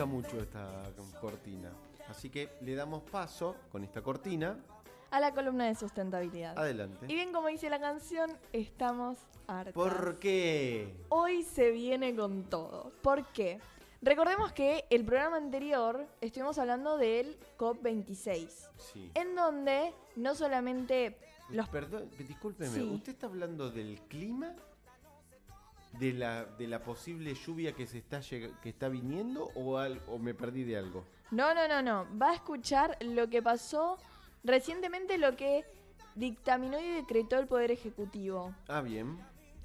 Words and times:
gusta 0.00 0.06
mucho 0.06 0.40
esta 0.42 0.82
cortina. 1.20 1.70
Así 2.08 2.30
que 2.30 2.48
le 2.62 2.74
damos 2.74 3.02
paso 3.02 3.56
con 3.70 3.84
esta 3.84 4.00
cortina. 4.02 4.56
A 5.10 5.20
la 5.20 5.34
columna 5.34 5.66
de 5.66 5.74
sustentabilidad. 5.74 6.58
Adelante. 6.58 7.06
Y 7.08 7.14
bien 7.14 7.32
como 7.32 7.48
dice 7.48 7.68
la 7.68 7.80
canción, 7.80 8.30
estamos 8.52 9.18
hartos. 9.46 9.74
¿Por 9.74 10.18
qué? 10.18 10.94
Hoy 11.10 11.42
se 11.42 11.70
viene 11.70 12.14
con 12.16 12.44
todo. 12.44 12.92
¿Por 13.02 13.26
qué? 13.32 13.60
Recordemos 14.00 14.52
que 14.52 14.86
el 14.88 15.04
programa 15.04 15.36
anterior 15.36 16.06
estuvimos 16.22 16.58
hablando 16.58 16.96
del 16.96 17.36
COP26. 17.58 18.48
Sí. 18.78 19.10
En 19.14 19.34
donde 19.34 19.92
no 20.16 20.34
solamente 20.34 21.18
los... 21.50 21.68
Perdón, 21.68 22.08
discúlpeme, 22.16 22.70
Sí. 22.70 22.80
¿usted 22.80 23.12
está 23.12 23.26
hablando 23.26 23.70
del 23.70 24.00
clima? 24.08 24.54
¿De 26.00 26.12
la, 26.14 26.44
de 26.46 26.66
la 26.66 26.82
posible 26.82 27.34
lluvia 27.34 27.72
que 27.74 27.86
se 27.86 27.98
está 27.98 28.20
que 28.20 28.68
está 28.70 28.88
viniendo 28.88 29.50
o, 29.54 29.76
al- 29.76 30.00
o 30.08 30.18
me 30.18 30.32
perdí 30.34 30.64
de 30.64 30.76
algo? 30.78 31.04
No, 31.30 31.54
no, 31.54 31.68
no, 31.68 31.82
no. 31.82 32.06
Va 32.18 32.30
a 32.30 32.34
escuchar 32.34 32.96
lo 33.02 33.28
que 33.28 33.42
pasó 33.42 33.98
recientemente, 34.42 35.18
lo 35.18 35.36
que 35.36 35.64
dictaminó 36.14 36.80
y 36.80 36.88
decretó 36.90 37.38
el 37.38 37.46
Poder 37.46 37.70
Ejecutivo. 37.70 38.54
Ah, 38.68 38.80
bien. 38.80 39.18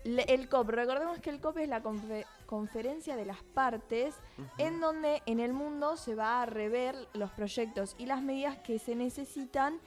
Le- 0.04 0.24
El 0.32 0.48
COP, 0.50 0.70
recordemos 0.70 1.18
que 1.20 1.32
el 1.32 1.40
COP 1.40 1.58
es 1.60 1.70
la 1.70 1.82
confe- 1.82 2.26
conferencia 2.46 3.16
de 3.16 3.26
las 3.26 3.42
partes 3.42 4.14
en 4.60 4.80
donde 4.80 5.24
en 5.26 5.40
el 5.40 5.54
mundo 5.54 5.98
se 5.98 6.14
va 6.14 6.44
a 6.44 6.46
rever 6.46 6.96
los 7.14 7.32
proyectos 7.32 7.96
y 7.98 8.06
las 8.06 8.22
medidas 8.22 8.58
que 8.60 8.78
se 8.78 8.94
necesitan 8.96 9.80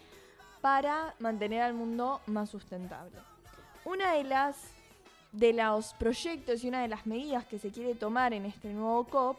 para 0.61 1.15
mantener 1.21 1.63
al 1.63 1.75
mundo 1.75 2.21
más 2.27 2.51
sustentable. 2.51 3.17
Una 3.85 4.15
de 4.15 4.25
las 4.25 4.57
de 5.33 5.53
los 5.53 5.93
proyectos 5.95 6.65
y 6.65 6.69
una 6.69 6.83
de 6.83 6.89
las 6.89 7.07
medidas 7.07 7.45
que 7.45 7.59
se 7.59 7.71
quiere 7.71 7.95
tomar 7.95 8.33
en 8.33 8.47
este 8.47 8.73
nuevo 8.73 9.05
COP 9.05 9.39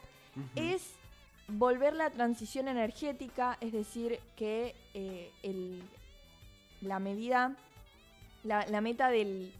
es 0.55 0.93
volver 1.47 1.93
la 1.95 2.09
transición 2.11 2.67
energética, 2.67 3.57
es 3.59 3.71
decir, 3.73 4.19
que 4.35 4.75
eh, 4.93 5.31
el- 5.43 5.81
la 6.81 6.99
medida, 6.99 7.55
la, 8.43 8.65
la 8.67 8.81
meta 8.81 9.09
del, 9.09 9.51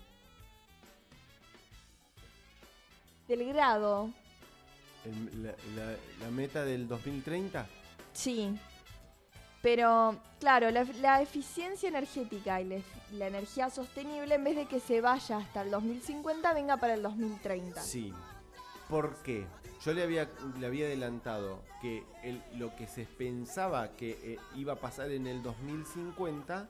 del 3.28 3.46
grado, 3.48 4.10
El- 5.06 5.44
la, 5.44 5.52
la- 5.76 5.98
la 6.22 6.32
meta 6.32 6.64
del 6.64 6.88
2030? 6.88 7.68
sí. 8.14 8.58
Pero, 9.62 10.18
claro, 10.40 10.72
la, 10.72 10.86
la 11.02 11.22
eficiencia 11.22 11.90
energética 11.90 12.62
y 12.62 12.66
la, 12.66 12.78
la 13.14 13.28
energía 13.28 13.70
sostenible, 13.70 14.36
en 14.36 14.44
vez 14.44 14.56
de 14.56 14.66
que 14.68 14.80
se 14.80 15.02
vaya 15.02 15.38
hasta 15.38 15.62
el 15.64 15.72
2050, 15.72 16.54
venga 16.54 16.78
para 16.78 16.94
el 16.94 17.02
2030. 17.04 17.82
Sí. 17.82 18.14
¿Por 18.88 19.16
qué? 19.18 19.46
Yo 19.86 19.94
le 19.94 20.04
había, 20.04 20.30
le 20.60 20.66
había 20.66 20.86
adelantado 20.86 21.62
que 21.82 22.04
el- 22.24 22.42
lo 22.58 22.76
que 22.76 22.88
se 22.88 23.06
pensaba 23.06 23.92
que 23.92 24.12
eh, 24.24 24.40
iba 24.56 24.74
a 24.74 24.76
pasar 24.78 25.12
en 25.12 25.28
el 25.28 25.42
2050 25.44 26.68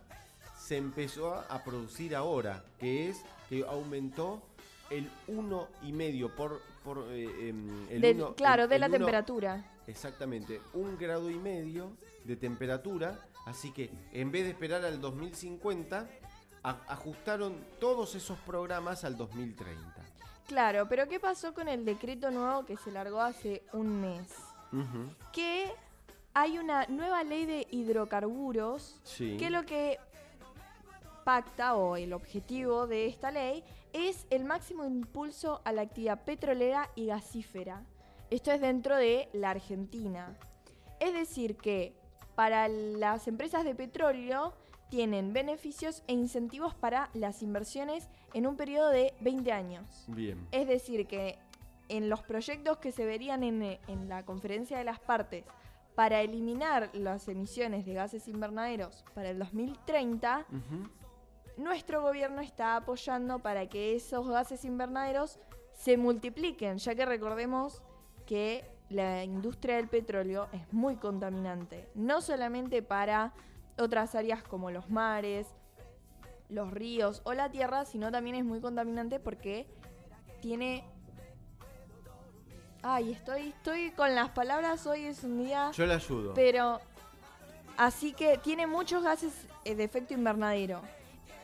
se 0.58 0.78
empezó 0.78 1.34
a, 1.34 1.64
producir 1.64 2.16
ahora, 2.16 2.64
que 2.80 3.10
es 3.10 3.22
que 3.50 3.64
aumentó 3.68 4.42
el 4.90 5.10
1,5 5.28 6.30
por, 6.36 6.62
por 6.84 7.06
eh, 7.10 7.50
em, 7.50 7.88
el 7.90 8.02
Del- 8.02 8.16
uno- 8.18 8.36
claro, 8.36 8.64
el- 8.64 8.70
de 8.70 8.76
el 8.76 8.82
la 8.82 8.88
uno- 8.88 8.98
temperatura. 8.98 9.66
Exactamente, 9.90 10.62
un 10.74 10.98
grado 10.98 11.30
y 11.32 11.36
medio 11.36 11.98
de 12.24 12.36
temperatura, 12.36 13.20
así 13.46 13.72
que 13.72 13.90
en 14.14 14.32
vez 14.32 14.44
de 14.44 14.52
esperar 14.52 14.86
al 14.86 15.02
2050, 15.02 16.08
a- 16.62 16.70
ajustaron 16.88 17.58
todos 17.80 18.14
esos 18.16 18.38
programas 18.40 19.04
al 19.04 19.18
2030. 19.18 20.06
Claro, 20.48 20.88
pero 20.88 21.08
¿qué 21.08 21.20
pasó 21.20 21.54
con 21.54 21.68
el 21.68 21.86
decreto 21.86 22.30
nuevo 22.32 22.66
que 22.66 22.78
se 22.78 22.92
largó 22.92 23.20
hace 23.22 23.64
un 23.74 24.00
mes? 24.02 24.28
Que 25.34 25.72
hay 26.36 26.60
una 26.60 26.86
nueva 26.88 27.24
ley 27.24 27.46
de 27.46 27.66
hidrocarburos 27.72 29.00
Sí. 29.04 29.38
que 29.38 29.50
lo 29.50 29.66
que 29.66 29.98
pacta 31.24 31.76
o 31.76 31.96
el 31.96 32.14
objetivo 32.14 32.86
de 32.88 33.08
esta 33.08 33.32
ley 33.32 33.64
es 33.94 34.28
el 34.30 34.44
máximo 34.46 34.86
impulso 34.86 35.62
a 35.66 35.72
la 35.72 35.82
actividad 35.82 36.24
petrolera 36.24 36.90
y 36.96 37.08
gasífera. 37.08 37.84
Esto 38.30 38.52
es 38.52 38.62
dentro 38.62 38.96
de 38.96 39.30
la 39.34 39.52
Argentina. 39.52 40.38
Es 41.00 41.14
decir, 41.14 41.58
que 41.58 41.96
para 42.36 42.68
las 42.68 43.28
empresas 43.28 43.64
de 43.64 43.76
petróleo 43.76 44.54
tienen 44.90 45.34
beneficios 45.34 46.04
e 46.08 46.14
incentivos 46.14 46.74
para 46.74 47.10
las 47.14 47.42
inversiones 47.44 48.08
en 48.34 48.48
un 48.48 48.56
periodo 48.56 48.90
de 48.90 49.14
20 49.22 49.52
años. 49.52 50.06
Bien. 50.08 50.48
Es 50.52 50.68
decir, 50.68 51.08
que 51.08 51.38
en 51.90 52.10
los 52.10 52.22
proyectos 52.24 52.78
que 52.78 52.92
se 52.92 53.06
verían 53.06 53.44
en, 53.44 53.62
en 53.88 54.10
la 54.10 54.24
conferencia 54.26 54.78
de 54.78 54.84
las 54.84 55.00
partes 55.00 55.46
para 55.96 56.22
eliminar 56.22 56.90
las 56.94 57.28
emisiones 57.28 57.86
de 57.86 57.94
gases 57.94 58.28
invernaderos 58.28 59.04
para 59.14 59.30
el 59.32 59.40
2030, 59.40 60.46
Ujú. 60.50 60.90
nuestro 61.58 62.02
gobierno 62.02 62.42
está 62.42 62.76
apoyando 62.76 63.40
para 63.40 63.68
que 63.68 63.96
esos 63.96 64.28
gases 64.28 64.64
invernaderos 64.66 65.40
se 65.74 65.98
multipliquen, 65.98 66.78
ya 66.78 66.96
que 66.96 67.06
recordemos 67.06 67.82
que 68.30 68.64
la 68.92 69.24
industria 69.24 69.78
del 69.78 69.88
petróleo 69.88 70.50
es 70.54 70.72
muy 70.72 70.98
contaminante, 70.98 71.90
no 71.96 72.22
solamente 72.22 72.84
para 72.84 73.34
otras 73.76 74.14
áreas 74.14 74.44
como 74.44 74.70
los 74.70 74.88
mares, 74.92 75.48
los 76.48 76.70
ríos 76.70 77.24
o 77.24 77.34
la 77.34 77.50
tierra, 77.50 77.86
sino 77.86 78.12
también 78.12 78.36
es 78.36 78.46
muy 78.46 78.62
contaminante 78.62 79.20
porque 79.20 79.66
tiene... 80.44 80.84
Ay, 82.84 83.14
estoy, 83.14 83.48
estoy 83.48 83.90
con 83.92 84.14
las 84.14 84.30
palabras, 84.30 84.86
hoy 84.86 85.06
es 85.06 85.24
un 85.24 85.44
día... 85.44 85.72
Yo 85.72 85.88
le 85.88 85.96
ayudo. 85.96 86.36
Pero, 86.36 86.80
así 87.78 88.14
que 88.14 88.38
tiene 88.38 88.68
muchos 88.68 89.02
gases 89.02 89.34
eh, 89.66 89.74
de 89.74 89.86
efecto 89.86 90.14
invernadero. 90.14 90.82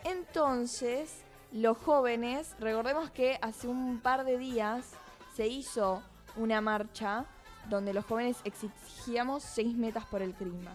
Entonces, 0.03 1.23
los 1.51 1.79
jóvenes, 1.79 2.55
recordemos 2.59 3.09
que 3.09 3.39
hace 3.41 3.67
un 3.67 3.99
par 4.01 4.23
de 4.23 4.37
días 4.37 4.91
se 5.35 5.47
hizo 5.47 6.03
una 6.37 6.61
marcha 6.61 7.25
donde 7.69 7.93
los 7.93 8.05
jóvenes 8.05 8.37
exigíamos 8.43 9.43
seis 9.43 9.75
metas 9.75 10.05
por 10.05 10.21
el 10.21 10.33
clima. 10.33 10.73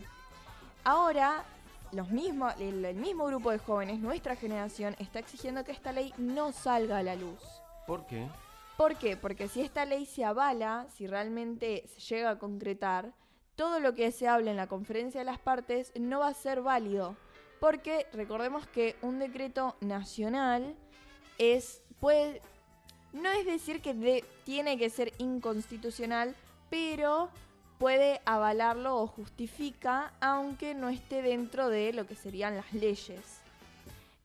Ahora, 0.84 1.44
los 1.92 2.10
mismos, 2.10 2.54
el, 2.58 2.84
el 2.84 2.96
mismo 2.96 3.26
grupo 3.26 3.50
de 3.50 3.58
jóvenes, 3.58 4.00
nuestra 4.00 4.36
generación, 4.36 4.96
está 4.98 5.18
exigiendo 5.18 5.64
que 5.64 5.72
esta 5.72 5.92
ley 5.92 6.12
no 6.18 6.52
salga 6.52 6.98
a 6.98 7.02
la 7.02 7.16
luz. 7.16 7.40
¿Por 7.86 8.06
qué? 8.06 8.28
¿Por 8.76 8.96
qué? 8.96 9.16
Porque 9.16 9.48
si 9.48 9.60
esta 9.60 9.84
ley 9.84 10.06
se 10.06 10.24
avala, 10.24 10.86
si 10.96 11.06
realmente 11.06 11.84
se 11.88 12.00
llega 12.00 12.30
a 12.30 12.38
concretar, 12.38 13.12
todo 13.54 13.78
lo 13.78 13.94
que 13.94 14.10
se 14.10 14.26
hable 14.26 14.50
en 14.50 14.56
la 14.56 14.68
conferencia 14.68 15.20
de 15.20 15.26
las 15.26 15.38
partes 15.38 15.92
no 15.94 16.20
va 16.20 16.28
a 16.28 16.34
ser 16.34 16.62
válido. 16.62 17.14
Porque 17.60 18.06
recordemos 18.14 18.66
que 18.68 18.96
un 19.02 19.18
decreto 19.18 19.76
nacional 19.82 20.74
es. 21.36 21.82
puede. 21.98 22.40
No 23.12 23.30
es 23.30 23.44
decir 23.44 23.80
que 23.82 24.24
tiene 24.44 24.78
que 24.78 24.90
ser 24.90 25.12
inconstitucional, 25.18 26.34
pero 26.68 27.30
puede 27.78 28.20
avalarlo 28.24 28.96
o 28.96 29.06
justifica, 29.06 30.12
aunque 30.20 30.74
no 30.74 30.88
esté 30.88 31.22
dentro 31.22 31.68
de 31.68 31.92
lo 31.92 32.06
que 32.06 32.14
serían 32.14 32.56
las 32.56 32.72
leyes. 32.72 33.40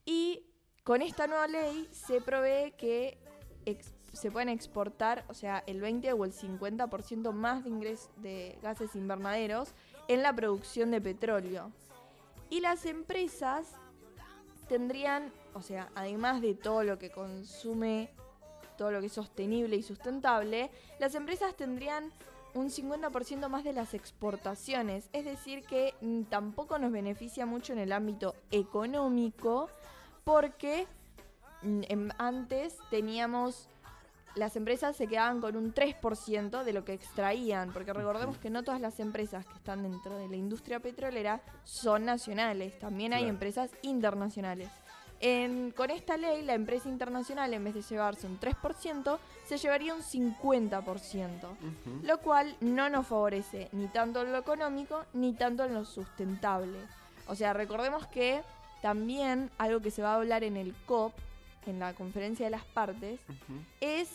Y 0.05 0.43
con 0.83 1.01
esta 1.01 1.25
nueva 1.25 1.47
ley 1.47 1.87
se 1.91 2.21
provee 2.21 2.73
que 2.77 3.17
se 4.13 4.29
pueden 4.29 4.49
exportar, 4.49 5.25
o 5.27 5.33
sea, 5.33 5.63
el 5.67 5.81
20 5.81 6.13
o 6.13 6.25
el 6.25 6.33
50% 6.33 7.31
más 7.31 7.63
de 7.63 7.69
ingresos 7.69 8.09
de 8.17 8.57
gases 8.61 8.95
invernaderos 8.95 9.69
en 10.07 10.21
la 10.21 10.33
producción 10.33 10.91
de 10.91 11.01
petróleo. 11.01 11.71
Y 12.49 12.59
las 12.59 12.85
empresas 12.85 13.71
tendrían, 14.67 15.31
o 15.53 15.61
sea, 15.61 15.89
además 15.95 16.41
de 16.41 16.53
todo 16.53 16.83
lo 16.83 16.99
que 16.99 17.09
consume, 17.09 18.09
todo 18.77 18.91
lo 18.91 18.99
que 18.99 19.07
es 19.07 19.13
sostenible 19.13 19.75
y 19.75 19.83
sustentable, 19.83 20.69
las 20.99 21.15
empresas 21.15 21.55
tendrían 21.55 22.11
un 22.53 22.69
50% 22.69 23.49
más 23.49 23.63
de 23.63 23.73
las 23.73 23.93
exportaciones. 23.93 25.09
Es 25.13 25.25
decir, 25.25 25.63
que 25.65 25.93
mm, 26.01 26.23
tampoco 26.23 26.79
nos 26.79 26.91
beneficia 26.91 27.45
mucho 27.45 27.73
en 27.73 27.79
el 27.79 27.91
ámbito 27.91 28.35
económico 28.51 29.69
porque 30.23 30.87
mm, 31.61 31.81
em, 31.89 32.09
antes 32.17 32.77
teníamos 32.89 33.67
las 34.35 34.57
empresas 34.57 34.95
se 34.97 35.07
quedaban 35.07 35.39
con 35.39 35.55
un 35.55 35.73
3% 35.73 36.63
de 36.63 36.73
lo 36.73 36.83
que 36.83 36.93
extraían, 36.93 37.71
porque 37.71 37.93
recordemos 37.93 38.37
que 38.37 38.49
no 38.49 38.63
todas 38.63 38.81
las 38.81 38.99
empresas 38.99 39.45
que 39.45 39.53
están 39.53 39.83
dentro 39.83 40.17
de 40.17 40.27
la 40.27 40.35
industria 40.35 40.81
petrolera 40.81 41.41
son 41.63 42.03
nacionales, 42.05 42.77
también 42.77 43.13
hay 43.13 43.21
Claro. 43.21 43.33
empresas 43.33 43.71
internacionales. 43.81 44.69
En- 45.21 45.71
con 45.71 45.89
esta 45.91 46.17
ley, 46.17 46.41
la 46.43 46.53
empresa 46.53 46.89
internacional, 46.89 47.53
en 47.53 47.63
vez 47.63 47.73
de 47.73 47.81
llevarse 47.81 48.27
un 48.27 48.37
3%, 48.39 49.17
se 49.47 49.57
llevaría 49.57 49.93
un 49.95 50.01
50%, 50.03 51.47
Ujú. 51.51 51.99
lo 52.05 52.17
cual 52.19 52.55
no 52.61 52.89
nos 52.89 53.07
favorece 53.07 53.69
ni 53.71 53.87
tanto 53.87 54.21
en 54.21 54.31
lo 54.31 54.37
económico 54.37 55.05
ni 55.13 55.33
tanto 55.33 55.63
en 55.63 55.73
lo 55.73 55.85
sustentable. 55.85 56.77
O 57.27 57.35
sea, 57.35 57.53
recordemos 57.53 58.05
que 58.07 58.41
también 58.81 59.49
algo 59.57 59.79
que 59.81 59.89
se 59.91 60.01
va 60.03 60.11
a 60.11 60.15
hablar 60.15 60.43
en 60.43 60.57
el 60.57 60.75
COP, 60.85 61.13
en 61.65 61.79
la 61.79 61.93
conferencia 61.93 62.45
de 62.45 62.51
las 62.51 62.65
partes, 62.65 63.19
es 63.81 64.09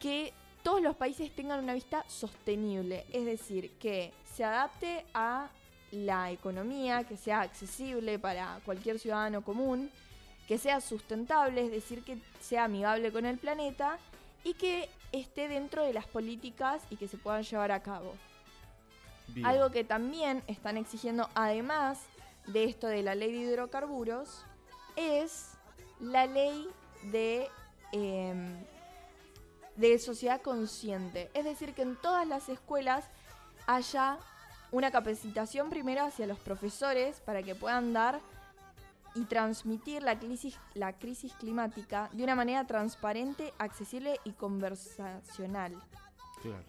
que 0.00 0.32
todos 0.64 0.82
los 0.82 0.96
países 0.96 1.30
tengan 1.34 1.62
una 1.62 1.74
vista 1.74 2.04
sostenible, 2.08 3.04
es 3.12 3.24
decir, 3.24 3.70
que 3.78 4.12
se 4.34 4.42
adapte 4.42 5.04
a 5.14 5.48
la 6.04 6.30
economía, 6.30 7.04
que 7.04 7.16
sea 7.16 7.40
accesible 7.40 8.18
para 8.18 8.60
cualquier 8.64 8.98
ciudadano 8.98 9.42
común, 9.42 9.90
que 10.46 10.58
sea 10.58 10.80
sustentable, 10.80 11.64
es 11.64 11.70
decir, 11.70 12.04
que 12.04 12.18
sea 12.40 12.64
amigable 12.64 13.10
con 13.12 13.26
el 13.26 13.38
planeta 13.38 13.98
y 14.44 14.54
que 14.54 14.88
esté 15.12 15.48
dentro 15.48 15.84
de 15.84 15.92
las 15.92 16.06
políticas 16.06 16.82
y 16.90 16.96
que 16.96 17.08
se 17.08 17.16
puedan 17.16 17.42
llevar 17.42 17.72
a 17.72 17.82
cabo. 17.82 18.14
Bien. 19.28 19.46
Algo 19.46 19.70
que 19.70 19.82
también 19.82 20.42
están 20.46 20.76
exigiendo, 20.76 21.28
además 21.34 21.98
de 22.46 22.64
esto 22.64 22.86
de 22.86 23.02
la 23.02 23.14
ley 23.14 23.32
de 23.32 23.38
hidrocarburos, 23.38 24.44
es 24.94 25.56
la 25.98 26.26
ley 26.26 26.68
de, 27.10 27.48
em, 27.92 28.56
de 29.76 29.98
sociedad 29.98 30.40
consciente. 30.40 31.30
Es 31.34 31.44
decir, 31.44 31.74
que 31.74 31.82
en 31.82 31.96
todas 31.96 32.26
las 32.26 32.48
escuelas 32.48 33.04
haya 33.66 34.18
una 34.76 34.90
capacitación 34.90 35.70
primero 35.70 36.04
hacia 36.04 36.26
los 36.26 36.38
profesores 36.38 37.20
para 37.20 37.42
que 37.42 37.54
puedan 37.54 37.94
dar 37.94 38.20
y 39.14 39.24
transmitir 39.24 40.02
la 40.02 40.18
crisis, 40.18 40.58
la 40.74 40.92
crisis 40.92 41.32
climática 41.32 42.10
de 42.12 42.22
una 42.22 42.34
manera 42.34 42.66
transparente, 42.66 43.54
accesible 43.58 44.20
y 44.24 44.32
conversacional 44.32 45.72
Claro. 46.42 46.62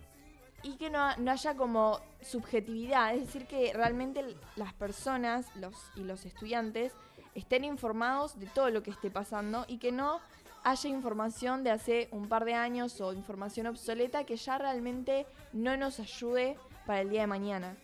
y 0.63 0.77
que 0.77 0.89
no, 0.89 1.17
no 1.17 1.31
haya 1.31 1.55
como 1.55 1.99
subjetividad, 2.21 3.13
es 3.13 3.25
decir, 3.25 3.45
que 3.45 3.73
realmente 3.73 4.37
las 4.55 4.73
personas 4.73 5.53
los, 5.57 5.75
y 5.97 6.05
los 6.05 6.25
estudiantes 6.25 6.93
estén 7.35 7.65
informados 7.65 8.39
de 8.39 8.45
todo 8.45 8.69
lo 8.69 8.83
que 8.83 8.91
esté 8.91 9.11
pasando 9.11 9.65
y 9.67 9.79
que 9.79 9.91
no 9.91 10.21
haya 10.63 10.89
información 10.89 11.65
de 11.65 11.71
hace 11.71 12.07
un 12.11 12.29
par 12.29 12.45
de 12.45 12.53
años 12.53 13.01
o 13.01 13.11
información 13.11 13.67
obsoleta 13.67 14.23
que 14.23 14.37
ya 14.37 14.57
realmente 14.57 15.25
no 15.51 15.75
nos 15.75 15.99
ayude 15.99 16.57
para 16.85 17.01
el 17.01 17.09
día 17.09 17.21
de 17.21 17.27
mañana. 17.27 17.75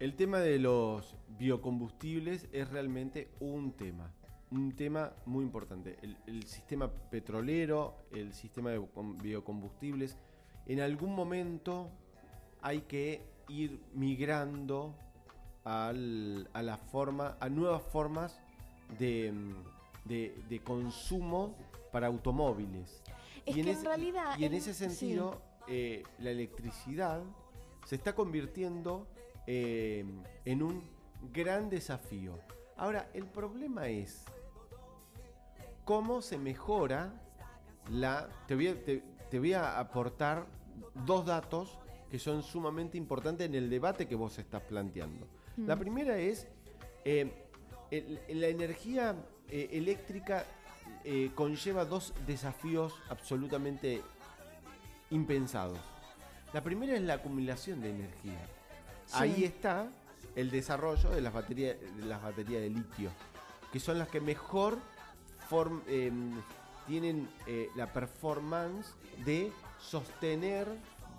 El 0.00 0.14
tema 0.16 0.38
de 0.38 0.58
los 0.58 1.14
biocombustibles 1.38 2.48
es 2.52 2.68
realmente 2.70 3.28
un 3.40 3.72
tema. 3.72 4.10
Un 4.50 4.74
tema 4.74 5.12
muy 5.26 5.44
importante. 5.44 5.98
El, 6.02 6.16
el 6.26 6.44
sistema 6.46 6.90
petrolero, 6.90 7.94
el 8.12 8.32
sistema 8.32 8.70
de 8.70 8.80
com- 8.94 9.18
biocombustibles, 9.18 10.16
en 10.66 10.80
algún 10.80 11.14
momento 11.14 11.90
hay 12.62 12.80
que 12.82 13.22
ir 13.48 13.78
migrando 13.94 14.94
al- 15.64 16.48
a 16.54 16.62
la 16.62 16.78
forma, 16.78 17.36
a 17.38 17.48
nuevas 17.50 17.82
formas 17.82 18.40
de, 18.98 19.34
de- 20.06 20.34
de 20.48 20.60
consumo 20.60 21.54
para 21.92 22.06
automóviles. 22.06 23.02
Es 23.44 23.54
Y 23.56 23.60
en 23.60 23.66
que 23.66 23.72
ese- 23.72 23.84
realidad... 23.84 24.38
Y 24.38 24.46
en 24.46 24.54
ese 24.54 24.72
sí. 24.72 24.88
sentido, 24.88 25.42
eh, 25.68 26.02
la 26.18 26.30
electricidad 26.30 27.22
se 27.84 27.96
está 27.96 28.14
convirtiendo 28.14 29.06
eh, 29.46 30.04
en 30.44 30.62
un 30.62 30.82
gran 31.32 31.68
desafío. 31.70 32.38
Ahora, 32.76 33.08
el 33.14 33.26
problema 33.26 33.88
es 33.88 34.24
cómo 35.84 36.22
se 36.22 36.38
mejora 36.38 37.12
la... 37.90 38.28
Te 38.46 38.54
voy 38.54 38.68
a, 38.68 38.84
te- 38.84 39.02
te 39.30 39.38
voy 39.38 39.52
a 39.52 39.78
aportar 39.78 40.46
dos 41.06 41.26
datos 41.26 41.78
que 42.10 42.18
son 42.18 42.42
sumamente 42.42 42.96
importantes 42.98 43.46
en 43.46 43.54
el 43.54 43.70
debate 43.70 44.06
que 44.08 44.14
vos 44.14 44.38
estás 44.38 44.62
planteando. 44.62 45.26
La 45.56 45.76
Mm. 45.76 45.78
primera 45.78 46.18
es, 46.18 46.46
eh, 47.04 47.32
el- 47.90 48.20
la 48.40 48.46
energía 48.48 49.14
eh, 49.48 49.68
eléctrica 49.72 50.44
eh, 51.04 51.30
conlleva 51.34 51.84
dos 51.84 52.12
desafíos 52.26 52.94
absolutamente 53.08 54.02
impensados. 55.10 55.78
La 56.52 56.62
primera 56.62 56.94
es 56.94 57.02
la 57.02 57.14
acumulación 57.14 57.80
de 57.80 57.90
energía. 57.90 58.38
Ahí 59.12 59.44
está 59.44 59.88
el 60.36 60.50
desarrollo 60.50 61.10
de 61.10 61.20
las 61.20 61.32
baterías 61.32 61.76
de, 61.80 62.04
las 62.06 62.22
baterías 62.22 62.62
de 62.62 62.70
litio, 62.70 63.10
que 63.72 63.80
son 63.80 63.98
las 63.98 64.08
que 64.08 64.20
mejor 64.20 64.78
form- 65.48 65.82
em, 65.88 66.32
tienen 66.86 67.28
eh, 67.46 67.68
la 67.76 67.92
performance 67.92 68.94
de 69.24 69.52
sostener 69.80 70.66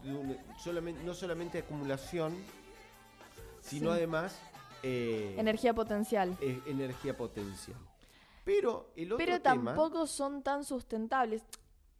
de 0.03 0.13
un- 0.13 0.37
solamente, 0.59 1.03
no 1.03 1.13
solamente 1.13 1.59
acumulación, 1.59 2.35
sino 3.61 3.91
Sí. 3.91 3.97
además 3.97 4.39
eh, 4.83 5.35
Energía 5.37 5.73
potencial. 5.75 6.35
energía 6.65 7.15
potencial. 7.15 7.77
Pero 8.43 8.89
el 8.95 9.11
otro 9.13 9.23
Pero 9.23 9.39
tema, 9.41 9.65
tampoco 9.75 10.07
son 10.07 10.41
tan 10.41 10.63
sustentables. 10.63 11.43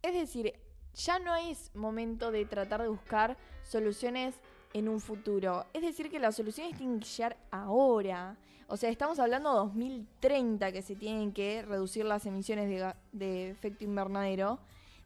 Es 0.02 0.14
decir, 0.14 0.52
ya 0.94 1.20
no 1.20 1.36
es 1.36 1.70
momento 1.76 2.32
de 2.32 2.44
tratar 2.44 2.82
de 2.82 2.88
buscar 2.88 3.36
soluciones 3.62 4.34
en 4.72 4.88
un 4.88 5.00
futuro. 5.00 5.66
Es 5.72 5.82
decir, 5.82 6.10
que 6.10 6.18
las 6.18 6.36
soluciones 6.36 6.76
tienen 6.76 7.00
que 7.00 7.06
llegar 7.06 7.36
ahora. 7.50 8.36
O 8.68 8.76
sea, 8.76 8.90
estamos 8.90 9.18
hablando 9.18 9.50
de 9.50 9.56
2030 9.56 10.72
que 10.72 10.82
se 10.82 10.96
tienen 10.96 11.32
que 11.32 11.62
reducir 11.62 12.04
las 12.04 12.24
emisiones 12.26 12.94
de, 13.12 13.50
efecto 13.50 13.84
invernadero. 13.84 14.58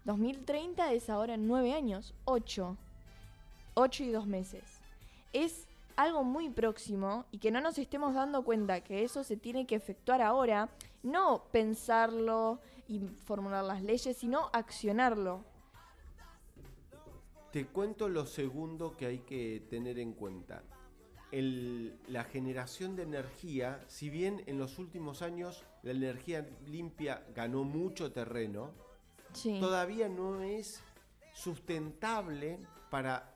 2030 0.05 0.93
es 0.93 1.11
ahora 1.11 1.35
en 1.35 1.49
9 1.49 1.73
años, 1.73 2.15
8. 2.27 2.77
8 3.75 4.05
y 4.05 4.11
2 4.11 4.27
meses. 4.27 4.63
Es 5.33 5.67
algo 5.97 6.23
muy 6.23 6.49
próximo 6.49 7.25
y 7.33 7.39
que 7.39 7.51
no 7.51 7.61
nos 7.61 7.79
estemos 7.79 8.15
dando 8.15 8.45
cuenta 8.45 8.83
que 8.83 9.03
eso 9.03 9.25
se 9.25 9.37
tiene 9.37 9.67
que 9.67 9.75
efectuar 9.75 10.23
ahora, 10.23 10.69
no 11.03 11.43
pensarlo 11.51 12.61
y 12.87 13.01
formular 13.25 13.65
las 13.65 13.83
leyes, 13.83 14.17
sino 14.17 14.49
accionarlo. 14.53 15.41
Te 17.57 17.65
cuento 17.69 18.11
lo 18.11 18.27
segundo 18.27 18.99
que 18.99 19.07
hay 19.07 19.19
que 19.21 19.63
tener 19.71 19.99
en 19.99 20.13
cuenta. 20.13 20.63
El- 21.33 21.99
la 22.07 22.23
generación 22.25 22.97
de 22.97 23.05
energía, 23.05 23.83
si 23.89 24.11
bien 24.11 24.43
en 24.45 24.59
los 24.59 24.79
últimos 24.79 25.23
años 25.23 25.65
la 25.83 25.93
energía 25.93 26.47
limpia 26.67 27.27
ganó 27.35 27.65
mucho 27.65 28.13
terreno, 28.13 28.73
Sí. 29.33 29.59
todavía 29.59 30.07
no 30.07 30.43
es 30.43 30.83
sustentable 31.33 32.59
para 32.91 33.35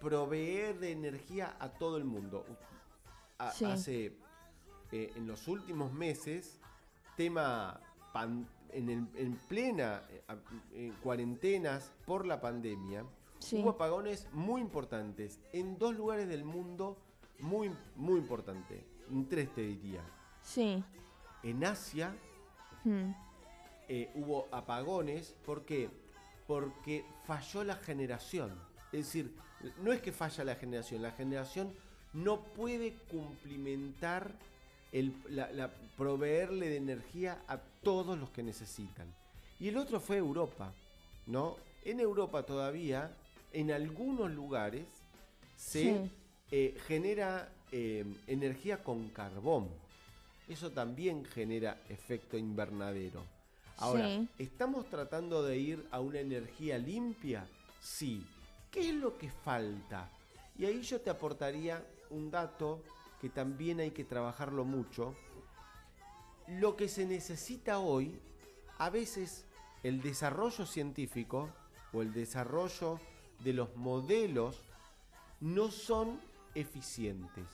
proveer 0.00 0.78
de 0.78 0.92
energía 0.92 1.58
a 1.60 1.68
todo 1.68 1.98
el 1.98 2.06
mundo. 2.06 2.42
A- 3.36 3.50
Sí. 3.50 3.66
Hace 3.66 4.16
eh, 4.92 5.12
en 5.14 5.26
los 5.26 5.46
últimos 5.46 5.92
meses, 5.92 6.58
tema 7.18 7.78
pan- 8.14 8.48
en, 8.72 8.88
el- 8.88 9.08
en 9.14 9.34
plena 9.46 10.00
eh, 10.08 10.22
en 10.72 10.92
cuarentenas 11.02 11.92
por 12.06 12.24
la 12.24 12.40
pandemia, 12.40 13.04
Sí. 13.38 13.58
hubo 13.60 13.70
apagones 13.70 14.26
muy 14.32 14.60
importantes 14.60 15.38
en 15.52 15.78
dos 15.78 15.94
lugares 15.96 16.28
del 16.28 16.44
mundo 16.44 16.96
muy, 17.38 17.70
muy 17.96 18.18
importantes. 18.18 18.82
En 19.10 19.28
tres 19.28 19.54
te 19.54 19.60
diría. 19.62 20.02
Sí. 20.42 20.82
En 21.42 21.64
Asia 21.64 22.14
Hmm. 22.84 23.12
eh, 23.88 24.10
hubo 24.14 24.46
apagones. 24.52 25.34
¿Por 25.44 25.64
qué? 25.64 25.90
Porque 26.46 27.04
falló 27.24 27.64
la 27.64 27.76
generación. 27.76 28.52
Es 28.92 29.06
decir, 29.06 29.34
no 29.82 29.92
es 29.92 30.00
que 30.00 30.12
falla 30.12 30.44
la 30.44 30.54
generación, 30.54 31.02
la 31.02 31.10
generación 31.12 31.74
no 32.12 32.40
puede 32.40 32.94
cumplimentar 33.10 34.32
el, 34.92 35.12
la, 35.28 35.50
la- 35.52 35.70
proveerle 35.96 36.68
de 36.68 36.76
energía 36.76 37.42
a 37.48 37.58
todos 37.82 38.18
los 38.18 38.30
que 38.30 38.42
necesitan. 38.42 39.12
Y 39.58 39.68
el 39.68 39.76
otro 39.78 39.98
fue 40.00 40.18
Europa, 40.18 40.72
¿no? 41.26 41.56
En 41.84 42.00
Europa 42.00 42.42
todavía, 42.44 43.14
en 43.56 43.72
algunos 43.72 44.30
lugares, 44.30 44.84
se 45.56 45.82
Sí. 45.82 46.10
eh, 46.50 46.76
genera 46.86 47.50
eh, 47.72 48.04
energía 48.26 48.84
con 48.84 49.08
carbón. 49.08 49.68
Eso 50.46 50.70
también 50.70 51.24
genera 51.24 51.80
efecto 51.88 52.36
invernadero. 52.36 53.24
Ahora, 53.78 54.06
Sí. 54.08 54.28
¿estamos 54.38 54.88
tratando 54.88 55.42
de 55.42 55.58
ir 55.58 55.86
a 55.90 55.98
una 56.00 56.20
energía 56.20 56.78
limpia? 56.78 57.48
Sí. 57.80 58.24
¿Qué 58.70 58.90
es 58.90 58.94
lo 58.94 59.18
que 59.18 59.30
falta? 59.30 60.08
Y 60.58 60.64
ahí 60.66 60.82
yo 60.82 61.00
te 61.00 61.10
aportaría 61.10 61.82
un 62.10 62.30
dato 62.30 62.82
que 63.20 63.30
también 63.30 63.80
hay 63.80 63.90
que 63.90 64.04
trabajarlo 64.04 64.64
mucho. 64.64 65.14
Lo 66.46 66.76
que 66.76 66.88
se 66.88 67.04
necesita 67.06 67.78
hoy, 67.80 68.16
a 68.78 68.90
veces 68.90 69.44
el 69.82 70.02
desarrollo 70.02 70.66
científico 70.66 71.50
o 71.92 72.02
el 72.02 72.12
desarrollo 72.12 73.00
de 73.40 73.52
los 73.52 73.74
modelos 73.76 74.62
no 75.40 75.70
son 75.70 76.20
eficientes. 76.54 77.44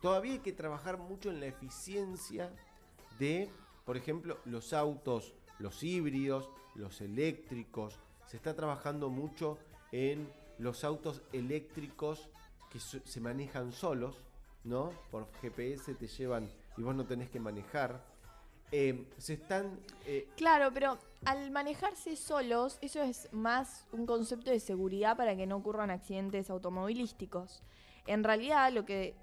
Todavía 0.00 0.32
hay 0.32 0.38
que 0.40 0.52
trabajar 0.52 0.98
mucho 0.98 1.30
en 1.30 1.40
la 1.40 1.46
eficiencia 1.46 2.52
de, 3.18 3.50
por 3.84 3.96
ejemplo, 3.96 4.38
los 4.44 4.72
autos, 4.72 5.34
los 5.58 5.82
híbridos, 5.82 6.50
los 6.74 7.00
eléctricos. 7.00 7.98
Se 8.26 8.36
está 8.36 8.54
trabajando 8.54 9.10
mucho 9.10 9.58
en 9.92 10.30
los 10.58 10.84
autos 10.84 11.22
eléctricos 11.32 12.28
que 12.70 12.78
se 12.80 13.20
manejan 13.20 13.72
solos, 13.72 14.16
¿no? 14.64 14.92
Por 15.10 15.30
GPS 15.40 15.94
te 15.94 16.06
llevan 16.06 16.48
y 16.76 16.82
vos 16.82 16.94
no 16.94 17.06
tenés 17.06 17.30
que 17.30 17.40
manejar. 17.40 18.04
Eh, 18.72 19.06
se 19.18 19.34
están... 19.34 19.80
eh, 20.06 20.28
Claro, 20.36 20.70
pero 20.72 20.98
al 21.24 21.50
manejarse 21.50 22.16
solos, 22.16 22.78
eso 22.80 23.02
es 23.02 23.28
más 23.32 23.86
un 23.92 24.06
concepto 24.06 24.50
de 24.50 24.60
seguridad 24.60 25.16
para 25.16 25.36
que 25.36 25.46
no 25.46 25.56
ocurran 25.56 25.90
accidentes 25.90 26.50
automovilísticos. 26.50 27.62
En 28.06 28.24
realidad, 28.24 28.72
lo 28.72 28.84
que 28.84 29.14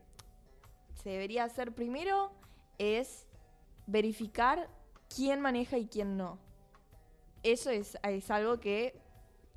se 1.01 1.09
debería 1.09 1.43
hacer 1.43 1.73
primero 1.73 2.31
es 2.77 3.27
verificar 3.87 4.69
quién 5.13 5.41
maneja 5.41 5.77
y 5.77 5.87
quién 5.87 6.17
no. 6.17 6.39
Eso 7.43 7.69
es, 7.69 7.97
es 8.03 8.31
algo 8.31 8.59
que 8.59 8.99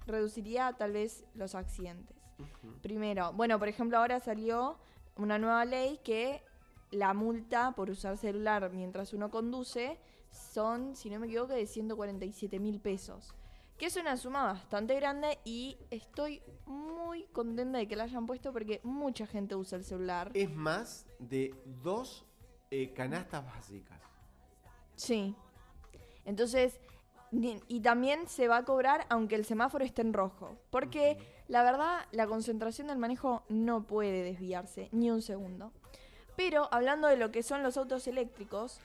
reduciría 0.07 0.73
tal 0.75 0.93
vez 0.93 1.25
los 1.35 1.55
accidentes. 1.55 2.17
Primero, 2.83 3.33
bueno, 3.33 3.59
por 3.59 3.69
ejemplo, 3.69 3.99
ahora 3.99 4.21
salió 4.21 4.79
una 5.17 5.39
nueva 5.39 5.65
ley 5.65 5.99
que 6.05 6.43
la 6.91 7.15
multa 7.15 7.73
por 7.73 7.91
usar 7.91 8.17
celular 8.17 8.71
mientras 8.73 9.13
uno 9.13 9.31
conduce 9.31 9.99
son, 10.31 10.95
si 10.95 11.11
no 11.11 11.19
me 11.19 11.27
equivoco, 11.27 11.53
de 11.53 11.67
147 11.67 12.59
mil 12.59 12.81
pesos. 12.81 13.35
Que 13.77 13.87
es 13.87 13.97
una 13.97 14.17
suma 14.17 14.45
bastante 14.45 14.95
grande 14.97 15.39
y 15.45 15.79
estoy 15.91 16.43
muy 16.67 17.25
contenta 17.27 17.79
de 17.79 17.87
que 17.87 17.97
la 17.97 18.05
hayan 18.05 18.27
puesto 18.27 18.53
porque 18.53 18.81
mucha 18.83 19.27
gente 19.27 19.55
usa 19.55 19.79
el 19.79 19.85
celular. 19.85 20.31
es 20.35 20.51
más 20.51 21.07
de 21.19 21.55
dos 21.83 22.25
eh, 22.71 22.93
canastas 22.93 23.45
básicas. 23.45 24.01
Sí. 24.97 25.35
Entonces, 26.25 26.81
y 27.31 27.81
también 27.81 28.27
se 28.27 28.49
va 28.49 28.59
a 28.59 28.65
cobrar 28.65 29.07
aunque 29.11 29.37
el 29.37 29.45
semáforo 29.45 29.85
esté 29.85 30.03
en 30.03 30.13
rojo. 30.13 30.57
Porque 30.71 31.19
la 31.49 31.63
verdad, 31.63 32.01
la 32.13 32.27
concentración 32.27 32.89
del 32.89 32.99
manejo 32.99 33.43
no 33.49 33.87
puede 33.87 34.23
desviarse 34.23 34.89
ni 34.93 35.11
un 35.11 35.23
segundo. 35.23 35.73
Pero 36.39 36.69
hablando 36.71 37.09
de 37.09 37.17
lo 37.17 37.33
que 37.33 37.43
son 37.43 37.65
los 37.65 37.77
autos 37.77 38.07
eléctricos, 38.07 38.79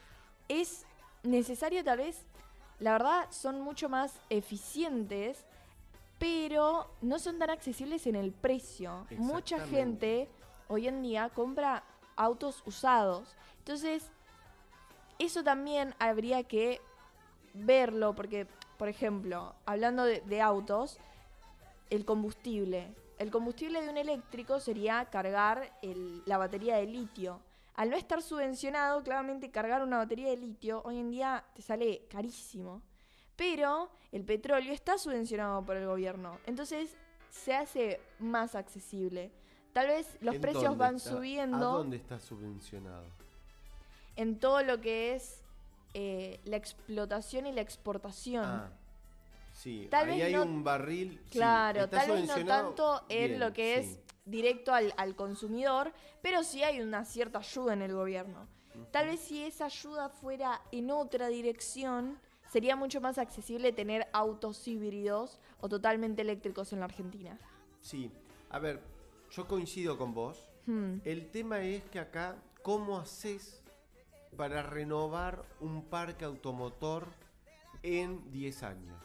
es 0.49 0.87
necesario 1.21 1.83
tal 1.83 1.99
vez, 1.99 2.25
la 2.79 2.93
verdad, 2.93 3.27
son 3.29 3.61
mucho 3.61 3.89
más 3.89 4.19
eficientes, 4.31 5.45
pero 6.17 6.89
no 7.01 7.19
son 7.19 7.37
tan 7.37 7.51
accesibles 7.51 8.07
en 8.07 8.15
el 8.15 8.31
precio. 8.31 9.05
Mucha 9.11 9.59
gente 9.67 10.27
hoy 10.67 10.87
en 10.87 11.03
día 11.03 11.29
compra 11.29 11.83
autos 12.15 12.63
usados. 12.65 13.35
Entonces, 13.59 14.09
eso 15.19 15.43
también 15.43 15.93
habría 15.99 16.43
que 16.45 16.81
verlo, 17.53 18.15
porque, 18.15 18.47
por 18.79 18.87
ejemplo, 18.87 19.53
hablando 19.67 20.05
de, 20.05 20.21
de 20.21 20.41
autos, 20.41 20.97
el 21.91 22.03
combustible. 22.03 22.95
El 23.23 23.31
combustible 23.31 23.81
de 23.81 23.87
un 23.87 23.95
eléctrico 23.95 24.59
sería 24.59 25.05
cargar 25.05 25.71
el- 25.81 26.21
la 26.25 26.37
batería 26.37 26.75
de 26.75 26.85
litio. 26.85 27.39
Al 27.75 27.89
no 27.89 27.95
estar 27.95 28.21
subvencionado, 28.21 29.01
claramente 29.01 29.49
cargar 29.49 29.81
una 29.81 29.95
batería 29.99 30.29
de 30.29 30.35
litio 30.35 30.81
hoy 30.83 30.97
en 30.99 31.09
día 31.09 31.45
te 31.55 31.61
sale 31.61 32.05
carísimo. 32.09 32.81
Pero 33.37 33.89
el 34.11 34.25
petróleo 34.25 34.73
está 34.73 34.97
subvencionado 34.97 35.65
por 35.65 35.77
el 35.77 35.87
gobierno. 35.87 36.37
Entonces 36.45 36.97
se 37.29 37.55
hace 37.55 38.01
más 38.19 38.55
accesible. 38.55 39.31
Tal 39.71 39.87
vez 39.87 40.17
los 40.19 40.35
¿En 40.35 40.41
precios 40.41 40.75
van 40.77 40.97
está? 40.97 41.11
subiendo 41.11 41.69
¿A 41.69 41.73
dónde 41.77 41.95
está 41.95 42.19
subvencionado? 42.19 43.05
en 44.17 44.37
todo 44.37 44.61
lo 44.63 44.81
que 44.81 45.15
es 45.15 45.41
eh, 45.93 46.41
la 46.43 46.57
explotación 46.57 47.45
y 47.47 47.53
la 47.53 47.61
exportación. 47.61 48.43
Ah, 48.45 48.69
sí, 49.63 49.87
Tal 49.89 50.09
ahí 50.09 50.17
vez 50.17 50.25
hay 50.27 50.33
no- 50.33 50.43
un 50.43 50.63
barril. 50.63 51.19
sí, 51.25 51.29
Claro, 51.31 51.83
está 51.85 51.99
tal 52.05 52.11
vez 52.11 52.27
no 52.27 52.45
tanto 52.45 53.01
en 53.09 53.27
bien, 53.29 53.39
lo 53.39 53.53
que 53.53 53.77
es 53.77 53.85
sí. 53.93 53.99
directo 54.25 54.73
al, 54.73 54.93
al 54.97 55.15
consumidor, 55.15 55.93
pero 56.21 56.43
sí 56.43 56.63
hay 56.63 56.81
una 56.81 57.05
cierta 57.05 57.39
ayuda 57.39 57.73
en 57.73 57.81
el 57.81 57.93
gobierno. 57.93 58.47
Tal 58.91 59.07
vez 59.07 59.19
si 59.19 59.43
esa 59.43 59.65
ayuda 59.65 60.09
fuera 60.09 60.59
en 60.71 60.89
otra 60.91 61.27
dirección, 61.27 62.17
sería 62.51 62.75
mucho 62.75 63.01
más 63.01 63.17
accesible 63.19 63.71
tener 63.71 64.07
autos 64.13 64.67
híbridos 64.67 65.39
o 65.61 65.69
totalmente 65.69 66.23
eléctricos 66.23 66.73
en 66.73 66.79
la 66.79 66.85
Argentina. 66.85 67.37
Sí, 67.81 68.11
a 68.49 68.57
ver, 68.59 68.81
yo 69.31 69.47
coincido 69.47 69.97
con 69.97 70.13
vos. 70.13 70.49
Hmm. 70.65 70.97
El 71.05 71.29
tema 71.29 71.61
es 71.61 71.83
que 71.83 71.99
acá, 71.99 72.35
¿cómo 72.63 72.97
haces 72.97 73.61
para 74.35 74.63
renovar 74.63 75.43
un 75.59 75.83
parque 75.85 76.25
automotor 76.25 77.07
en 77.83 78.31
10 78.31 78.63
años? 78.63 78.97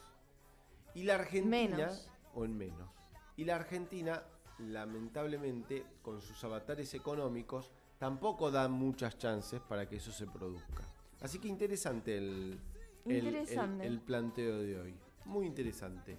Y 0.99 1.05
la 1.05 1.14
Argentina, 1.14 1.76
Menos. 1.76 2.11
o 2.35 2.45
en 2.45 2.57
menos, 2.59 2.90
y 3.37 3.45
la 3.45 3.55
Argentina, 3.55 4.21
lamentablemente, 4.59 5.87
con 6.02 6.21
sus 6.21 6.43
avatares 6.43 6.93
económicos, 6.95 7.71
tampoco 7.99 8.50
da 8.50 8.67
muchas 8.69 9.17
chances 9.17 9.61
para 9.61 9.88
que 9.88 9.97
eso 9.97 10.11
se 10.11 10.26
produzca. 10.26 10.83
Así 11.21 11.38
que 11.38 11.47
interesante 11.47 12.17
el, 12.19 12.59
el- 13.05 13.12
el- 13.12 13.26
Interesante. 13.26 13.87
el 13.87 14.00
planteo 14.00 14.59
de 14.59 14.81
hoy. 14.81 14.95
Muy 15.26 15.47
interesante. 15.47 16.19